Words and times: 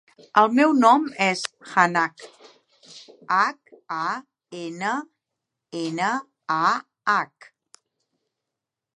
El 0.41 0.47
meu 0.59 0.71
nom 0.83 1.03
és 1.23 1.41
Hannah: 1.73 2.05
hac, 3.35 3.69
a, 3.97 4.07
ena, 4.61 4.93
ena, 5.81 6.09
a, 6.57 6.73
hac. 7.13 7.47